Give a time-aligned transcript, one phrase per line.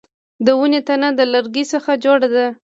[0.45, 2.45] د ونې تنه د لرګي څخه جوړه ده